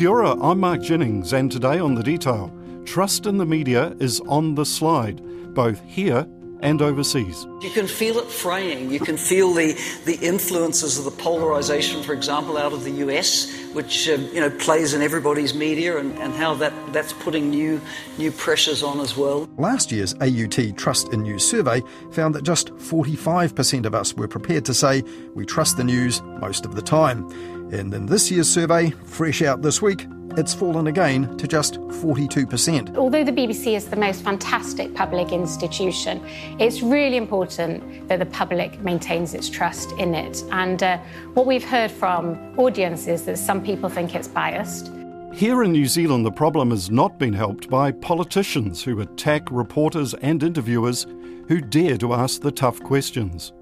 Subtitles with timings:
[0.00, 2.50] Kia ora, I'm Mark Jennings, and today on The Detail,
[2.86, 5.20] trust in the media is on the slide,
[5.52, 6.26] both here
[6.62, 7.46] and overseas.
[7.60, 8.90] You can feel it fraying.
[8.90, 13.54] You can feel the, the influences of the polarization, for example, out of the US,
[13.74, 17.78] which uh, you know plays in everybody's media, and, and how that, that's putting new
[18.16, 19.50] new pressures on as well.
[19.58, 24.64] Last year's AUT Trust in News survey found that just 45% of us were prepared
[24.64, 25.02] to say
[25.34, 27.28] we trust the news most of the time.
[27.72, 32.96] And in this year's survey, fresh out this week, it's fallen again to just 42%.
[32.96, 36.24] Although the BBC is the most fantastic public institution,
[36.58, 40.42] it's really important that the public maintains its trust in it.
[40.52, 40.98] And uh,
[41.34, 44.90] what we've heard from audiences is that some people think it's biased.
[45.32, 50.14] Here in New Zealand, the problem has not been helped by politicians who attack reporters
[50.14, 51.06] and interviewers
[51.48, 53.52] who dare to ask the tough questions.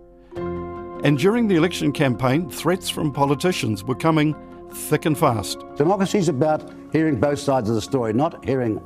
[1.04, 4.34] And during the election campaign, threats from politicians were coming
[4.70, 5.64] thick and fast.
[5.76, 8.80] Democracy is about hearing both sides of the story, not hearing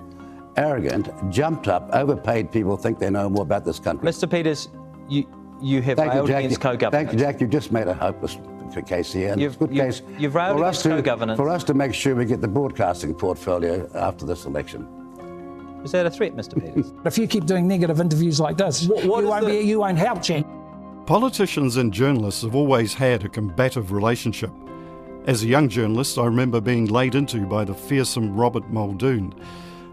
[0.56, 4.06] arrogant, jumped up, overpaid people think they know more about this country.
[4.08, 4.30] Mr.
[4.30, 4.68] Peters,
[5.08, 5.24] you
[5.62, 6.44] you have Thank railed you, Jack.
[6.44, 6.92] against co-governance.
[6.92, 7.40] Thank you, Jack.
[7.40, 8.36] You just made a hopeless
[8.86, 9.30] case here.
[9.32, 11.36] And You've- it's a good you've- case you've railed for against us to, co-governance.
[11.36, 14.88] For us to make sure we get the broadcasting portfolio after this election.
[15.84, 16.54] Is that a threat, Mr.
[16.60, 16.92] Peters?
[17.04, 19.78] If you keep doing negative interviews like this, What- what you, won't the- be, you
[19.80, 20.44] won't help, Jen.
[21.06, 24.52] Politicians and journalists have always had a combative relationship.
[25.26, 29.34] As a young journalist, I remember being laid into by the fearsome Robert Muldoon,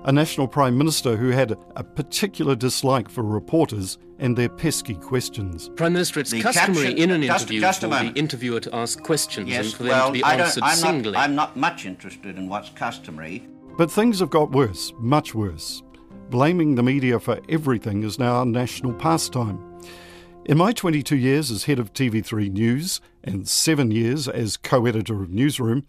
[0.05, 5.69] a national prime minister who had a particular dislike for reporters and their pesky questions.
[5.75, 8.59] Prime Minister, it's The customary caption- in an just- interview just a for the interviewer
[8.59, 11.11] to ask questions and Yes, for them well, to be I don't, answered I'm, singly.
[11.11, 13.47] not, I'm not much interested in what's customary.
[13.77, 15.81] But things have got worse, much worse.
[16.30, 19.59] Blaming the media for everything is now a national pastime.
[20.50, 25.22] In my 22 years as head of TV3 News and seven years as co editor
[25.22, 25.86] of Newsroom,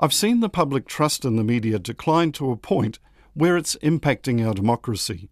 [0.00, 2.98] I've seen the public trust in the media decline to a point
[3.34, 5.28] where it's impacting our democracy.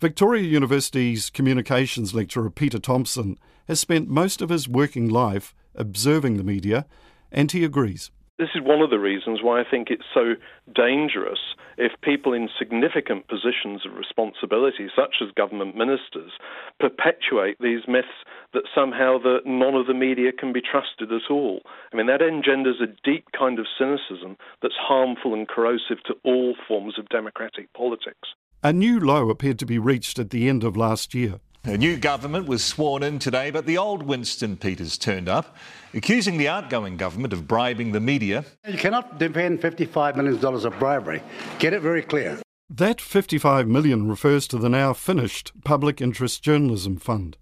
[0.00, 3.36] Victoria University's communications lecturer Peter Thompson
[3.68, 6.86] has spent most of his working life observing the media,
[7.30, 8.10] and he agrees.
[8.36, 10.34] This is one of the reasons why I think it's so
[10.74, 11.38] dangerous
[11.78, 16.32] if people in significant positions of responsibility, such as government ministers,
[16.80, 21.62] perpetuate these myths that somehow the, none of the media can be trusted at all.
[21.92, 26.56] I mean, that engenders a deep kind of cynicism that's harmful and corrosive to all
[26.66, 28.34] forms of democratic politics.
[28.64, 31.38] A new low appeared to be reached at the end of last year.
[31.66, 35.56] A new government was sworn in today, but the old Winston Peters turned up,
[35.94, 38.44] accusing the outgoing government of bribing the media.
[38.68, 41.22] You cannot defend $55 million of bribery.
[41.58, 42.38] Get it very clear.
[42.68, 47.38] That 55 million refers to the now finished Public Interest Journalism Fund,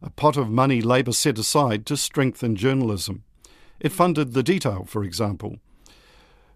[0.00, 3.24] a pot of money Labor set aside to strengthen journalism.
[3.78, 5.58] It funded the detail, for example.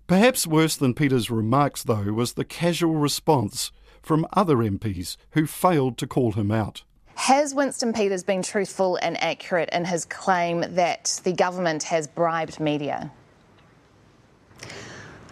[0.07, 3.73] Perhaps worse than Peters' remarks, though, was the casual response
[4.03, 6.85] from other MPs who failed to call him out.
[7.21, 12.59] Has Winston Peters been truthful and accurate in his claim that the government has bribed
[12.59, 13.13] media?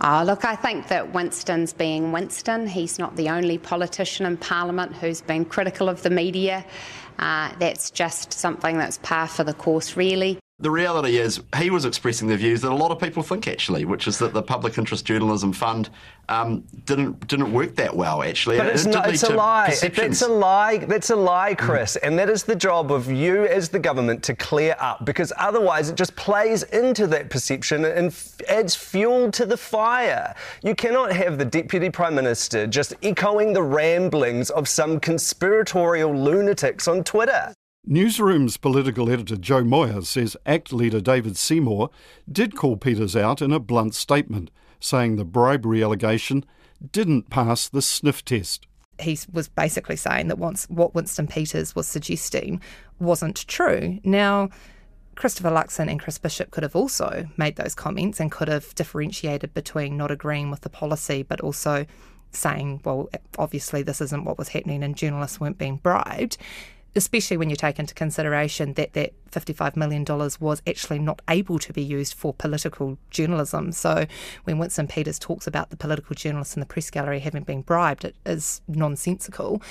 [0.02, 2.66] Oh, look, I think that Winston's being Winston.
[2.66, 6.62] He's not the only politician in Parliament who's been critical of the media.
[7.18, 10.38] Uh, that's just something that's par for the course, really.
[10.60, 13.84] The reality is, he was expressing the views that a lot of people think, actually,
[13.84, 15.88] which is that the Public Interest Journalism Fund
[16.28, 18.58] um, didn't didn't work that well, actually.
[18.58, 19.72] But It it's, not, it's a lie.
[19.80, 20.78] That's a lie.
[20.78, 21.94] That's a lie, Chris.
[21.94, 25.90] And that is the job of you as the government to clear up because otherwise
[25.90, 30.34] it just plays into that perception and f- adds fuel to the fire.
[30.64, 36.88] You cannot have the Deputy Prime Minister just echoing the ramblings of some conspiratorial lunatics
[36.88, 37.54] on Twitter.
[37.90, 41.88] Newsroom's political editor Jo Moir says ACT leader David Seymour
[42.30, 46.44] did call Peters out in a blunt statement, saying the bribery allegation
[46.92, 48.66] didn't pass the sniff test.
[49.00, 52.60] he was basically saying that once what Winston Peters was suggesting
[52.98, 53.98] wasn't true.
[54.04, 54.50] Now,
[55.14, 59.54] Christopher Luxon and Chris Bishop could have also made those comments and could have differentiated
[59.54, 61.86] between not agreeing with the policy, but also
[62.32, 63.08] saying, well,
[63.38, 66.36] obviously this isn't what was happening and journalists weren't being bribed.
[66.98, 70.04] Especially when you take into consideration that that $55 million
[70.40, 73.70] was actually not able to be used for political journalism.
[73.70, 74.06] So
[74.44, 78.04] when Winston Peters talks about the political journalists in the press gallery having been bribed,
[78.04, 79.62] it is nonsensical.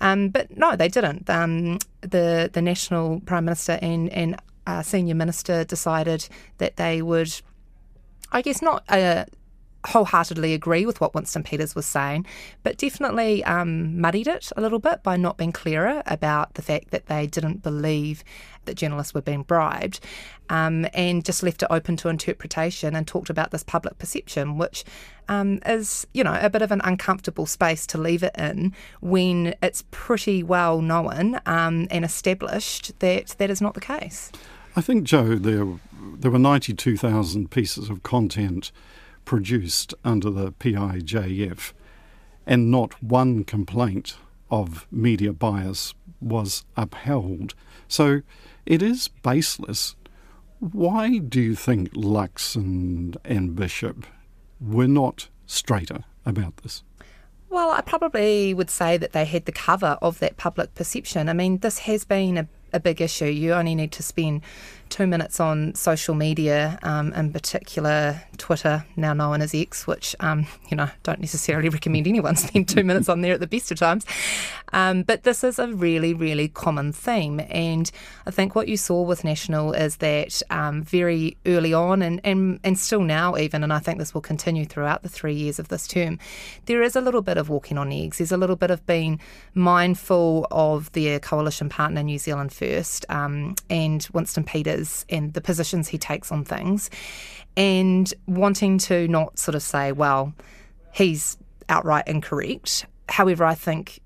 [0.00, 1.28] Um, but no, they didn't.
[1.30, 4.36] Um, the the national prime minister and and
[4.66, 6.28] uh, senior minister decided
[6.58, 7.40] that they would,
[8.30, 9.24] I guess, not uh,
[9.88, 12.26] wholeheartedly agree with what Winston Peters was saying,
[12.62, 16.90] but definitely um, muddied it a little bit by not being clearer about the fact
[16.90, 18.22] that they didn't believe
[18.66, 20.00] that journalists were being bribed,
[20.50, 24.84] um, and just left it open to interpretation and talked about this public perception, which
[25.28, 29.54] um, is, you know, a bit of an uncomfortable space to leave it in when
[29.62, 34.30] it's pretty well known um, and established that that is not the case.
[34.76, 35.66] I think, Jo, there
[36.20, 38.70] there were ninety two thousand pieces of content
[39.28, 41.74] produced under the PIJF,
[42.46, 44.16] and not one complaint
[44.50, 47.54] of media bias was upheld.
[47.88, 48.22] So
[48.64, 49.96] it is baseless.
[50.60, 54.06] Why do you think Luxon, and Bishop
[54.62, 56.82] were not straighter about this?
[57.50, 61.28] Well, I probably would say that they had the cover of that public perception.
[61.28, 63.26] I mean, this has been a, a big issue.
[63.26, 64.40] You only need to spend
[64.88, 70.46] two minutes on social media, um, in particular Twitter, now known as X, which um,
[70.68, 73.78] you know don't necessarily recommend anyone spend two minutes on there at the best of
[73.78, 74.04] times.
[74.72, 77.90] Um, but this is a really, really common theme, and
[78.26, 82.60] I think what you saw with National is that um, very early on, and, and
[82.64, 85.68] and still now even, and I think this will continue throughout the three years of
[85.68, 86.18] this term,
[86.66, 88.18] there is a little bit of walking on eggs.
[88.18, 89.20] There's a little bit of being
[89.54, 94.77] mindful of their coalition partner, New Zealand First, um, and Winston Peters
[95.08, 96.90] and the positions he takes on things,
[97.56, 100.32] and wanting to not sort of say, well,
[100.92, 101.36] he's
[101.68, 102.86] outright incorrect.
[103.08, 104.00] However, I think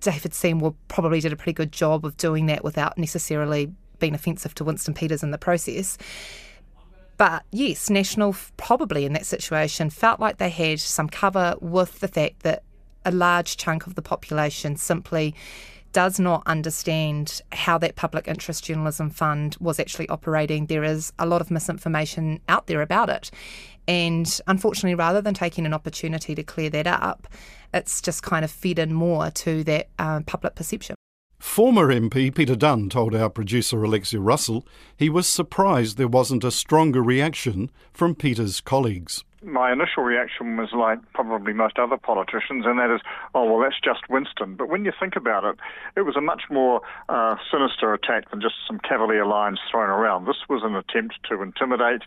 [0.00, 4.54] David Seymour probably did a pretty good job of doing that without necessarily being offensive
[4.56, 5.98] to Winston Peters in the process.
[7.16, 12.08] But yes, National probably in that situation felt like they had some cover with the
[12.08, 12.62] fact that
[13.04, 15.34] a large chunk of the population simply
[15.94, 20.66] does not understand how that public interest journalism fund was actually operating.
[20.66, 23.30] There is a lot of misinformation out there about it.
[23.86, 27.28] And unfortunately, rather than taking an opportunity to clear that up,
[27.72, 30.96] it's just kind of fed in more to that uh, public perception.
[31.38, 36.50] Former MP Peter Dunne told our producer Alexia Russell he was surprised there wasn't a
[36.50, 42.78] stronger reaction from Peters' colleagues my initial reaction was like probably most other politicians, and
[42.78, 43.00] that is,
[43.34, 44.56] oh, well, that's just Winston.
[44.56, 45.56] But when you think about it,
[45.96, 50.26] it was a much more uh, sinister attack than just some cavalier lines thrown around.
[50.26, 52.02] This was an attempt to intimidate,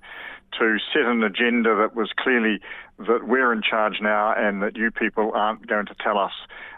[0.60, 2.60] to set an agenda that was clearly
[3.00, 6.32] that we're in charge now and that you people aren't going to tell us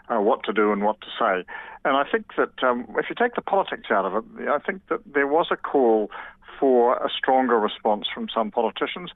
[0.08, 1.44] uh, what to do and what to say.
[1.84, 4.82] And I think that um, if you take the politics out of it, I think
[4.88, 6.10] that there was a call
[6.58, 9.10] for a stronger response from some politicians.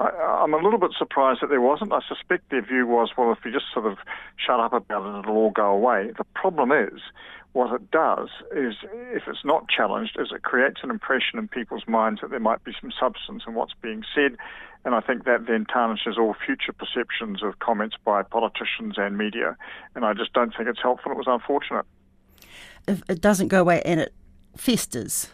[0.00, 1.92] I, am a little bit surprised that there wasn't.
[1.92, 3.98] I suspect their view was, well, if we just sort of
[4.36, 6.10] shut up about it, it'll all go away.
[6.16, 7.00] The problem is,
[7.52, 8.74] what it does is,
[9.12, 12.64] if it's not challenged, is it creates an impression in people's minds that there might
[12.64, 14.36] be some substance in what's being said,
[14.84, 19.56] and I think that then tarnishes all future perceptions of comments by politicians and media.
[19.94, 21.12] And I just don't think it's helpful.
[21.12, 21.86] It was unfortunate.
[22.86, 24.12] If it doesn't go away and it
[24.56, 25.30] festers,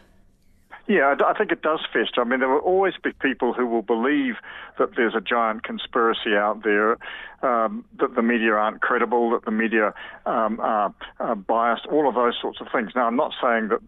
[0.90, 2.20] yeah, I think it does fester.
[2.20, 4.34] I mean, there will always be people who will believe
[4.76, 6.98] that there's a giant conspiracy out there,
[7.42, 9.94] um, that the media aren't credible, that the media
[10.26, 12.90] um, are, are, biased, all of those sorts of things.
[12.96, 13.78] Now, I'm not saying that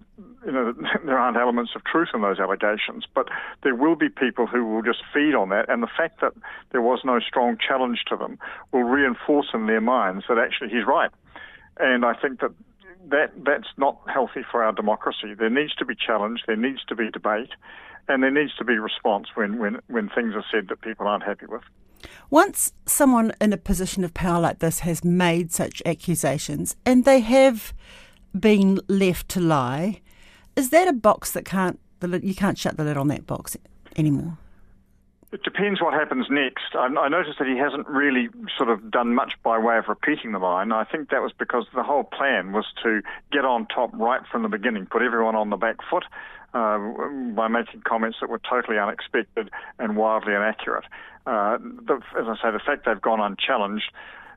[0.46, 0.72] you know
[1.04, 3.26] there aren't elements of truth in those allegations, but
[3.64, 6.34] there will be people who will just feed on that, and the fact that
[6.70, 8.38] there was no strong challenge to them
[8.70, 11.10] will reinforce in their minds that actually he's right.
[11.80, 12.52] And I think that
[13.08, 15.34] that that's not healthy for our democracy.
[15.38, 17.50] There needs to be challenge, there needs to be debate,
[18.08, 21.24] and there needs to be response when, when, when things are said that people aren't
[21.24, 21.62] happy with.
[22.30, 27.20] Once someone in a position of power like this has made such accusations and they
[27.20, 27.72] have
[28.38, 30.00] been left to lie,
[30.56, 31.78] is that a box that can't
[32.22, 33.56] you can't shut the lid on that box
[33.96, 34.36] anymore?
[35.32, 36.74] It depends what happens next.
[36.74, 40.32] I, I noticed that he hasn't really sort of done much by way of repeating
[40.32, 40.72] the line.
[40.72, 43.00] I think that was because the whole plan was to
[43.32, 46.04] get on top right from the beginning, put everyone on the back foot
[46.52, 46.78] uh,
[47.34, 50.84] by making comments that were totally unexpected and wildly inaccurate.
[51.26, 53.90] Uh, the, as I say, the fact they've gone unchallenged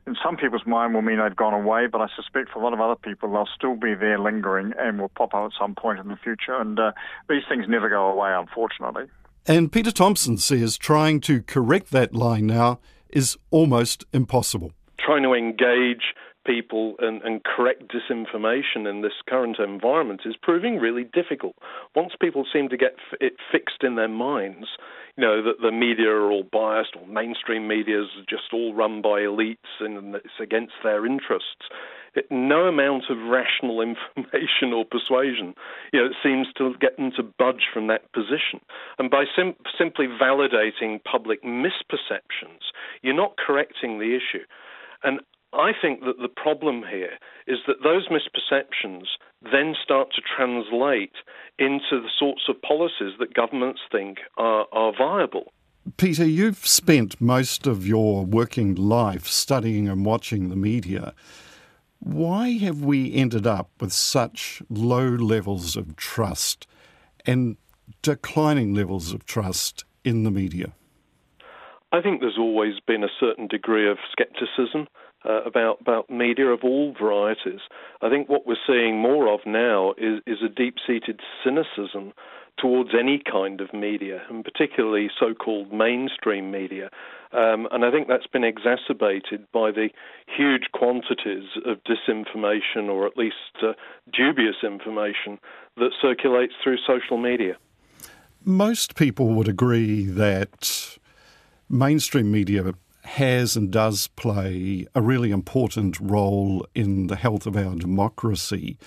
[0.06, 2.72] in some people's mind will mean they've gone away, but I suspect for a lot
[2.72, 5.98] of other people they'll still be there lingering and will pop up at some point
[5.98, 6.54] in the future.
[6.54, 6.92] And uh,
[7.28, 9.10] these things never go away, unfortunately.
[9.48, 14.72] And Peter Thompson says trying to correct that line now is almost impossible.
[14.98, 21.02] Trying to engage people and, and, correct disinformation in this current environment is proving really
[21.02, 21.56] difficult.
[21.94, 24.68] Once people seem to get it fixed in their minds,
[25.16, 29.02] you know, that the media are all biased or mainstream media is just all run
[29.02, 31.66] by elites and it's against their interests,
[32.30, 33.80] no amount of rational
[34.16, 35.54] information or persuasion,
[35.92, 38.60] you know, seems to get them to budge from that position.
[38.98, 44.44] And by sim- simply validating public misperceptions, you're not correcting the issue.
[45.02, 45.20] And
[45.52, 49.04] I think that the problem here is that those misperceptions
[49.42, 51.14] then start to translate
[51.58, 55.52] into the sorts of policies that governments think are, are viable.
[55.96, 61.14] Peter, you've spent most of your working life studying and watching the media.
[61.98, 66.66] Why have we ended up with such low levels of trust
[67.24, 67.56] and
[68.02, 70.74] declining levels of trust in the media?
[71.92, 74.86] I think there's always been a certain degree of skepticism
[75.24, 77.60] uh, about about media of all varieties.
[78.02, 82.12] I think what we're seeing more of now is is a deep-seated cynicism
[82.58, 86.90] towards any kind of media, and particularly so-called mainstream media.
[87.36, 89.90] Um, and I think that's been exacerbated by the
[90.26, 93.74] huge quantities of disinformation, or at least uh,
[94.10, 95.38] dubious information,
[95.76, 97.58] that circulates through social media.
[98.42, 100.96] Most people would agree that
[101.68, 102.72] mainstream media
[103.04, 108.78] has and does play a really important role in the health of our democracy.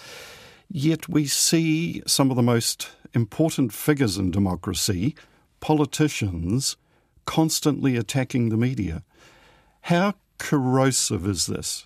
[0.72, 5.16] Yet we see some of the most important figures in democracy,
[5.60, 6.78] politicians,
[7.26, 9.04] constantly attacking the media.
[9.82, 11.86] How corrosive is this?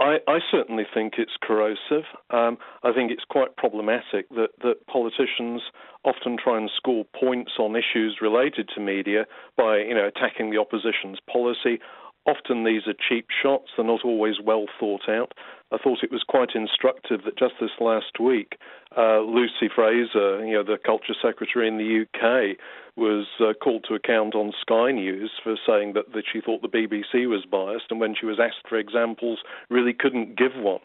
[0.00, 2.04] I, I, certainly think it's corrosive.
[2.30, 5.60] Um, I think it's quite problematic that, that politicians
[6.04, 9.26] often try and score points on issues related to media
[9.56, 11.80] by, you know, attacking the opposition's policy.
[12.28, 15.32] Often these are cheap shots; they're not always well thought out.
[15.72, 18.58] I thought it was quite instructive that just this last week,
[18.98, 22.58] uh, Lucy Frazer, you know, the culture secretary in the UK,
[22.96, 26.68] was uh, called to account on Sky News for saying that, that she thought the
[26.68, 29.38] BBC was biased, and when she was asked for examples,
[29.70, 30.80] really couldn't give one.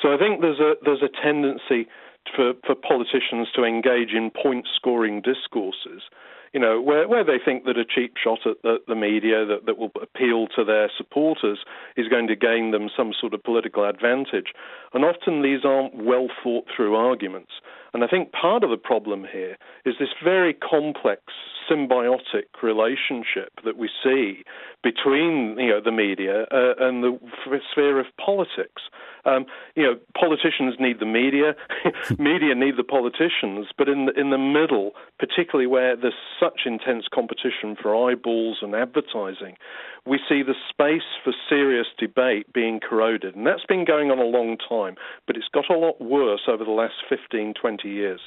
[0.00, 1.88] So I think there's a there's a tendency
[2.34, 6.08] for, for politicians to engage in point scoring discourses
[6.52, 9.66] you know, where, where they think that a cheap shot at the, the media that,
[9.66, 11.60] that will appeal to their supporters
[11.96, 14.52] is going to gain them some sort of political advantage.
[14.92, 17.52] And often these aren't well thought through arguments.
[17.94, 21.22] And I think part of the problem here is this very complex
[21.68, 24.44] symbiotic relationship that we see
[24.82, 27.18] between you know the media uh, and the
[27.72, 28.82] sphere of politics.
[29.26, 31.54] Um, you know, politicians need the media,
[32.18, 37.04] media need the politicians, but in the, in the middle, particularly where there's such intense
[37.12, 39.56] competition for eyeballs and advertising,
[40.06, 43.36] we see the space for serious debate being corroded.
[43.36, 46.64] And that's been going on a long time, but it's got a lot worse over
[46.64, 48.20] the last 15, 20 years.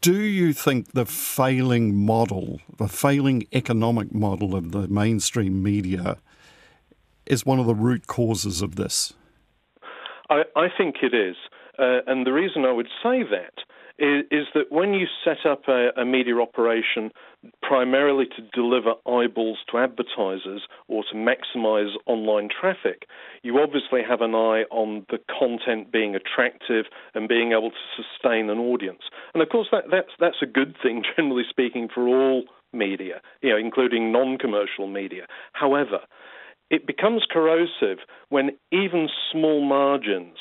[0.00, 6.18] Do you think the failing model, the failing economic model of the mainstream media,
[7.26, 9.14] is one of the root causes of this?
[10.30, 11.36] I, I think it is.
[11.78, 13.54] Uh, and the reason I would say that
[13.98, 17.10] is, is that when you set up a, a, media operation
[17.62, 23.06] primarily to deliver eyeballs to advertisers or to maximize online traffic,
[23.42, 28.50] you obviously have an eye on the content being attractive and being able to sustain
[28.50, 29.02] an audience.
[29.32, 33.50] And of course, that, that's, that's a good thing, generally speaking, for all media, you
[33.50, 35.26] know, including non commercial media.
[35.52, 36.00] However,
[36.70, 37.98] it becomes corrosive
[38.30, 40.38] when even small margins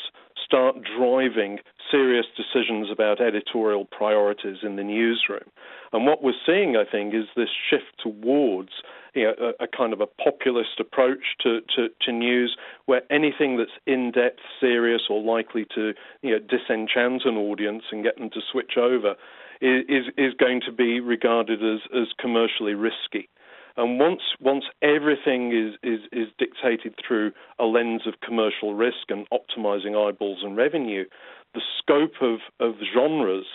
[0.53, 1.57] start driving
[1.89, 5.49] serious decisions about editorial priorities in the newsroom.
[5.91, 8.69] And what we're seeing, I think, is this shift towards
[9.15, 12.55] you know, a, a, kind of a populist approach to, to, to, news
[12.85, 18.03] where anything that's in depth, serious, or likely to you know, disenchant an audience and
[18.03, 19.15] get them to switch over
[19.59, 23.27] is, is going to be regarded as, as commercially risky.
[23.75, 29.27] And once once everything is, is, is dictated through a lens of commercial risk and
[29.31, 31.05] optimizing eyeballs and revenue,
[31.53, 33.47] the scope of, of genres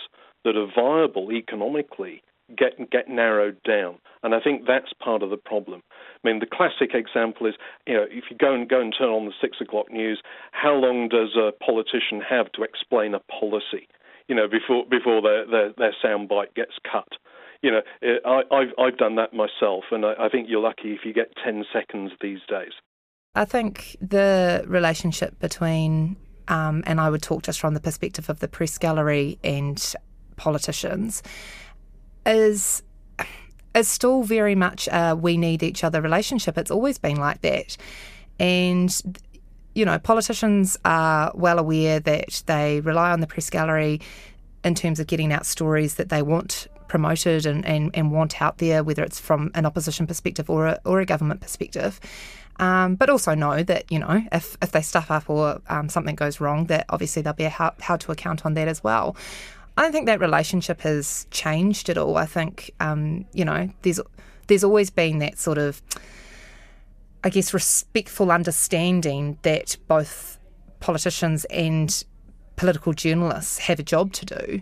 [0.43, 2.21] that are viable economically
[2.57, 3.97] get get narrowed down.
[4.23, 5.83] And I think that's part of the problem.
[5.91, 7.55] I mean, the classic example is,
[7.87, 10.21] you know, if you go and go and turn on the six o'clock news,
[10.51, 13.87] how long does a politician have to explain a policy?
[14.27, 17.07] You know, before before their their, their soundbite gets cut
[17.61, 17.81] you know,
[18.25, 21.33] I, have I've done that myself, and I, I think you're lucky if you get
[21.43, 22.71] 10 seconds these days.
[23.35, 26.15] I think the relationship between,
[26.47, 29.95] um, and I would talk just from the perspective of the press gallery and
[30.35, 31.21] politicians,
[32.25, 32.83] is
[33.75, 36.57] is still very much a we need each other relationship.
[36.57, 37.77] It's always been like that,
[38.39, 39.19] and
[39.75, 44.01] you know, politicians are well aware that they rely on the press gallery
[44.63, 48.57] in terms of getting out stories that they want promoted and, and, and want out
[48.57, 51.99] there, whether it's from an opposition perspective or a, or a government perspective.
[52.59, 56.15] Um, but also know that you know if, if they stuff up or um, something
[56.15, 59.15] goes wrong, that obviously there'll be how, how to account on that as well.
[59.77, 62.17] I don't think that relationship has changed at all.
[62.17, 64.01] I think um, you know there's
[64.47, 65.81] there's always been that sort of
[67.23, 70.37] I guess respectful understanding that both
[70.81, 72.03] politicians and
[72.57, 74.61] political journalists have a job to do.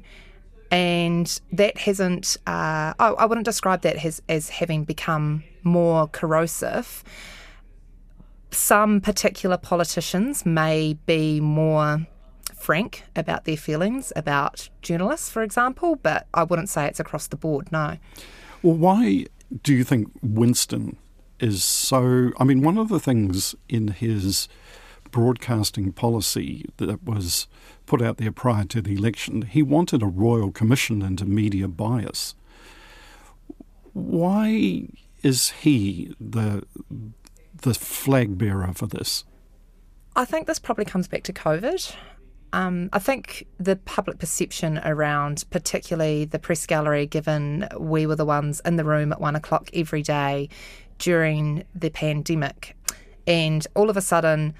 [0.71, 7.03] And that hasn't, uh, I, I wouldn't describe that as, as having become more corrosive
[8.51, 12.07] some particular politicians may be more
[12.55, 17.35] frank about their feelings about journalists, for example, but I wouldn't say it's across the
[17.35, 17.97] board, no.
[18.63, 19.25] Well, why
[19.63, 20.97] do you think Winston
[21.39, 22.31] is so.
[22.39, 24.49] I mean, one of the things in his
[25.11, 27.47] broadcasting policy that was
[27.87, 32.35] put out there prior to the election, he wanted a royal commission into media bias.
[33.93, 34.89] Why
[35.23, 36.63] is he the
[37.63, 39.23] the flag bearer for this?
[40.15, 41.95] I think this probably comes back to COVID.
[42.53, 48.25] Um, I think the public perception around, particularly the press gallery, given we were the
[48.25, 50.49] ones in the room at one o'clock every day
[50.99, 52.75] during the pandemic,
[53.25, 54.53] and all of a sudden,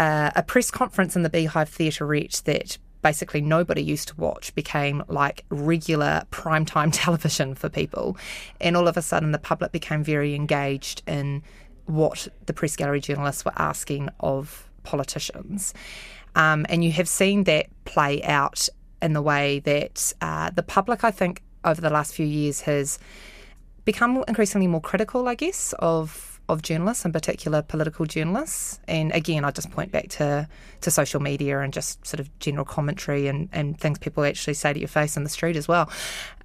[0.00, 5.04] uh, a press conference in the Beehive Theatrette that basically nobody used to watch became
[5.08, 8.16] like regular primetime television for people.
[8.62, 11.42] And all of a sudden, the public became very engaged in
[11.84, 15.74] what the press gallery journalists were asking of politicians.
[16.34, 18.70] Um, and you have seen that play out
[19.02, 22.98] in the way that uh, the public, I think, over the last few years has
[23.84, 28.80] become increasingly more critical, I guess, of of journalists, in particular political journalists.
[28.88, 30.48] And again, I just point back to,
[30.80, 34.72] to social media and just sort of general commentary and, and things people actually say
[34.72, 35.90] to your face in the street as well.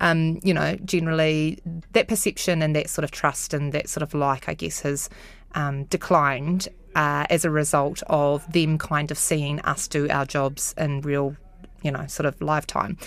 [0.02, 1.60] Um, you know, generally
[1.94, 5.10] that perception and that sort of trust and that sort of like, I guess, has
[5.54, 10.74] um, declined uh, as a result of them kind of seeing us do our jobs
[10.78, 11.36] in real,
[11.84, 12.98] you know, sort of lifetime.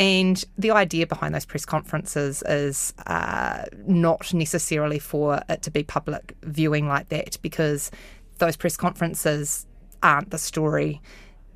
[0.00, 5.84] And the idea behind those press conferences is uh, not necessarily for it to be
[5.84, 7.90] public viewing like that, because
[8.38, 9.66] those press conferences
[10.02, 11.02] aren't the story.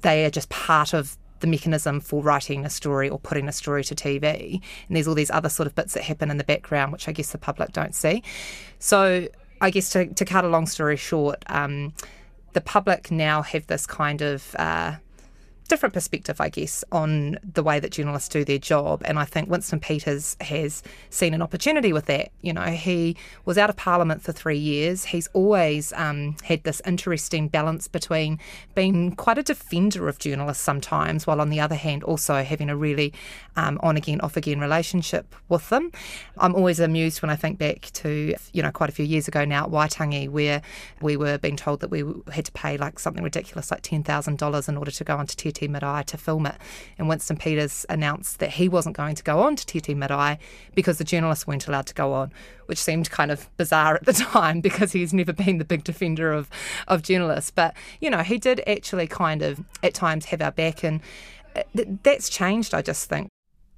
[0.03, 3.83] They are just part of the mechanism for writing a story or putting a story
[3.85, 4.61] to TV.
[4.89, 7.13] And there's all these other sort of bits that happen in the background, which I
[7.13, 8.23] guess the public don't see.
[8.79, 9.27] So
[9.63, 11.95] I guess to, to cut a long story short, um,
[12.53, 14.97] the public now have this kind of uh,
[15.69, 19.03] different perspective, I guess, on the way that journalists do their job.
[19.05, 22.31] And I think Winston Peters has seen an opportunity with that.
[22.43, 25.07] You know, he was out of Parliament for three years.
[25.07, 28.39] He's always um, had this interesting balance between
[28.75, 32.77] being quite a defender of journalists sometimes, while on the other hand, also having a
[32.77, 33.13] really
[33.57, 35.91] um, on again, off again relationship with them.
[36.39, 39.45] I'm always amused when I think back to, you know, quite a few years ago
[39.45, 40.63] now at Waitangi, where
[41.01, 44.77] we were being told that we had to pay like something ridiculous, like $10,000 in
[44.77, 46.57] order to go onto Te Tii Marae to film it.
[46.99, 50.39] And Winston Peters announced that he wasn't going to go on to Te Tii Marae
[50.75, 52.33] because the journalists weren't allowed to go on,
[52.67, 56.33] which seemed kind of bizarre at the time because he's never been the big defender
[56.33, 56.51] of,
[56.89, 57.51] of journalists.
[57.51, 60.85] But, you know, he did actually kind of at times have our back.
[60.85, 61.01] And
[61.57, 61.63] uh,
[62.03, 63.29] that's changed, I just think.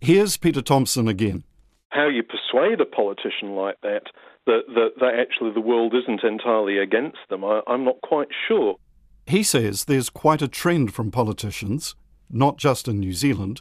[0.01, 1.45] Here's Peter Thompson again.
[1.91, 4.03] How you persuade a politician like that
[4.47, 8.77] that, that, that actually the world isn't entirely against them, I, I'm not quite sure.
[9.27, 11.97] He says there's quite a trend from politicians,
[12.31, 13.61] not just in New Zealand,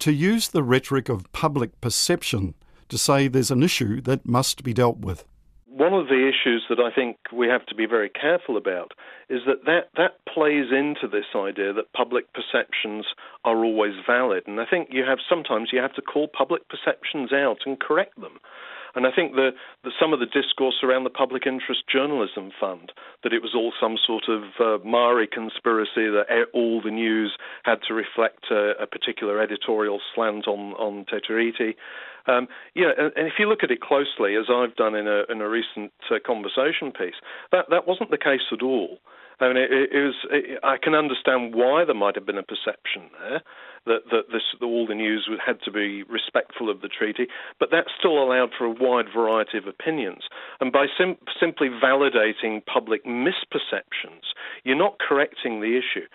[0.00, 2.54] to use the rhetoric of public perception
[2.88, 5.24] to say there's an issue that must be dealt with.
[5.66, 8.92] One of the issues that I think we have to be very careful about
[9.28, 13.06] is that that, that plays into this idea that public perceptions
[13.44, 14.44] are always valid.
[14.48, 18.20] And I think you have sometimes you have to call public perceptions out and correct
[18.20, 18.40] them.
[18.94, 19.50] And I think the,
[19.84, 23.72] the, some of the discourse around the Public Interest Journalism Fund, that it was all
[23.80, 28.86] some sort of uh, Maori conspiracy, that all the news had to reflect a, a
[28.86, 31.74] particular editorial slant on, on Te Tiriti.
[32.26, 35.22] Um, yeah, and, and, if you look at it closely, as I've done in a,
[35.30, 37.16] in a recent uh, conversation piece,
[37.52, 38.98] that, that wasn't the case at all.
[39.40, 40.14] I mean, it, it was.
[40.30, 43.42] It, I can understand why there might have been a perception there
[43.86, 47.26] that that this all the news had to be respectful of the treaty,
[47.60, 50.24] but that still allowed for a wide variety of opinions.
[50.60, 56.06] And by sim- simply validating public misperceptions, you're not correcting the issue.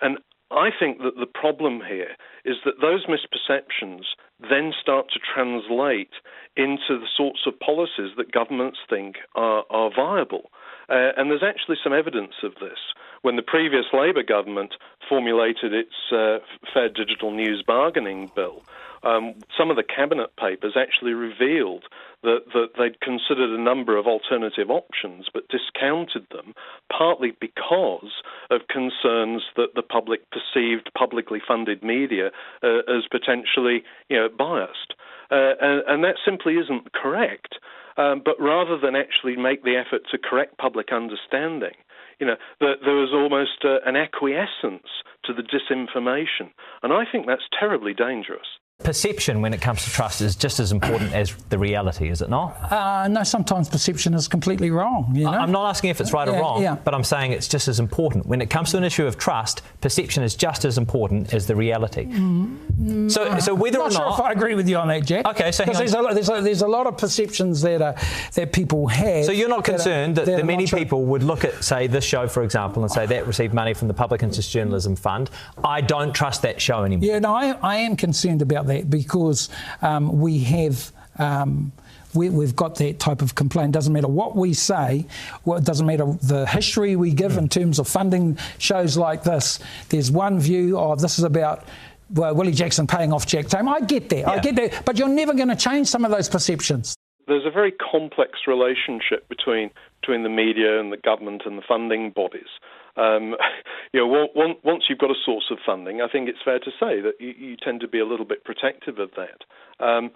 [0.00, 0.18] And
[0.50, 4.02] I think that the problem here is that those misperceptions
[4.40, 6.12] then start to translate
[6.56, 10.50] into the sorts of policies that governments think are, are viable.
[10.88, 12.78] Uh, and there's actually some evidence of this.
[13.22, 14.74] When the previous Labour government
[15.08, 16.38] formulated its uh,
[16.72, 18.62] Fair Digital News Bargaining Bill,
[19.04, 21.84] um, some of the cabinet papers actually revealed
[22.22, 26.54] that, that they'd considered a number of alternative options but discounted them,
[26.90, 32.30] partly because of concerns that the public perceived publicly funded media
[32.62, 34.94] uh, as potentially you know, biased.
[35.30, 37.56] Uh, and, and, that simply isn't correct.
[37.96, 41.74] Um, but rather than actually make the effort to correct public understanding,
[42.18, 44.88] you know, there, there was almost uh, an acquiescence
[45.24, 46.50] to the disinformation.
[46.82, 48.46] And I think that's terribly dangerous.
[48.82, 52.28] Perception when it comes to trust is just as important as the reality, is it
[52.28, 52.72] not?
[52.72, 55.12] Uh, no, sometimes perception is completely wrong.
[55.14, 55.30] You know?
[55.30, 56.74] I'm not asking if it's right yeah, or wrong, yeah.
[56.74, 58.26] but I'm saying it's just as important.
[58.26, 61.54] When it comes to an issue of trust, perception is just as important as the
[61.54, 62.06] reality.
[62.06, 65.06] Mm, so, so whether not or not, sure if I agree with you on that,
[65.06, 65.24] Jack.
[65.28, 67.94] Okay, so there's a, lot, there's, a, there's a lot of perceptions that are,
[68.34, 69.24] that people have.
[69.24, 72.04] So you're not concerned that, that, that, that many people would look at, say, this
[72.04, 75.30] show, for example, and say that received money from the Public Interest Journalism Fund.
[75.62, 77.08] I don't trust that show anymore.
[77.08, 79.48] Yeah, no, I, I am concerned about that because
[79.82, 80.92] um, we have.
[81.18, 81.72] Um,
[82.14, 83.72] we, have got that type of complaint.
[83.72, 85.04] Doesn't matter what we say,
[85.44, 89.58] well, it doesn't matter the history we give in terms of funding shows like this.
[89.88, 91.64] There's one view of this is about
[92.10, 93.68] well, Willie Jackson paying off Jack Tame.
[93.68, 94.30] I get that, yeah.
[94.30, 96.94] I get that, but you're never going to change some of those perceptions.
[97.26, 102.10] There's a very complex relationship between between the media and the government and the funding
[102.10, 102.48] bodies.
[102.96, 103.34] Um,
[103.92, 107.00] you know, once you've got a source of funding, I think it's fair to say
[107.00, 109.84] that you, you tend to be a little bit protective of that.
[109.84, 110.10] Um,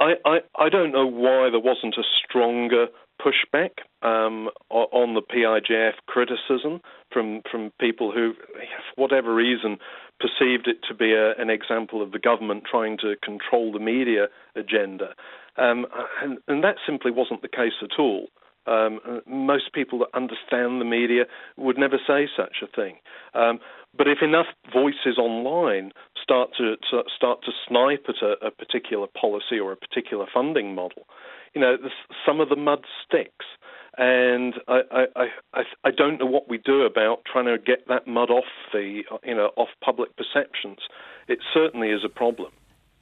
[0.00, 2.86] I, I, I don't know why there wasn't a stronger
[3.20, 3.70] pushback
[4.02, 6.80] um, on the PIJF criticism
[7.12, 9.78] from from people who, for whatever reason,
[10.18, 14.26] perceived it to be a, an example of the government trying to control the media
[14.56, 15.14] agenda,
[15.56, 15.86] um,
[16.22, 18.28] and, and that simply wasn't the case at all.
[18.66, 21.24] Um, most people that understand the media
[21.56, 22.96] would never say such a thing.
[23.34, 23.58] Um,
[23.96, 25.92] but if enough voices online
[26.22, 30.74] start to, to start to snipe at a, a, particular policy or a particular funding
[30.74, 31.06] model,
[31.54, 31.76] you know,
[32.24, 33.46] some of the mud sticks.
[33.98, 34.80] And I,
[35.16, 38.44] I, I, I don't know what we do about trying to get that mud off
[38.72, 40.78] the, you know, off public perceptions.
[41.26, 42.52] It certainly is a problem.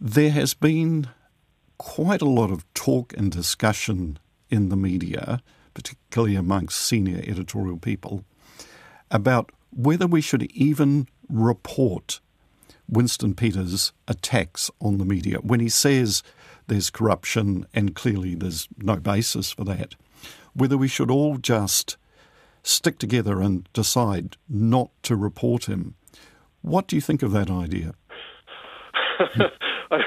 [0.01, 1.09] There has been
[1.77, 4.19] quite a lot of talk and discussion
[4.51, 5.41] in the media,
[5.75, 8.25] particularly amongst senior editorial people,
[9.11, 12.21] about whether we should even report
[12.89, 16.23] Winston Peters' attacks on the media when he says
[16.67, 19.95] there's corruption and clearly there's no basis for that,
[20.55, 21.97] whether we should all just
[22.63, 25.95] stick together and decide not to report him.
[26.63, 27.93] What do you think of that idea?
[29.91, 30.03] I,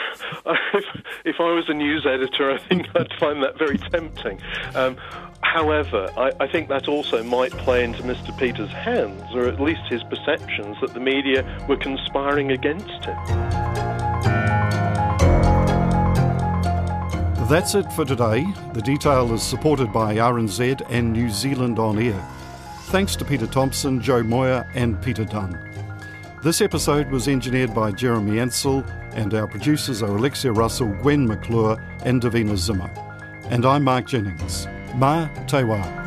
[1.26, 4.39] if, I was a news editor, I think I'd find that very tempting.
[4.76, 4.98] Um,
[5.41, 8.38] however, I, I, think that also might play into Mr.
[8.38, 13.17] Peters' hands, or at least his perceptions that the media were conspiring against him.
[17.50, 18.46] That's it for today.
[18.74, 22.26] The detail is supported by RNZ and New Zealand On Air.
[22.86, 25.60] Thanks to Peter Thompson, Jo Moir, and Peter Dunne.
[26.44, 31.78] This episode was engineered by Jeremy Ansell, and our producers are Alexia Russell, Gwen McClure,
[32.04, 32.89] and Davina Zimmer.
[33.50, 34.67] And I'm Mark Jennings.
[34.95, 36.01] Ma Te Wā.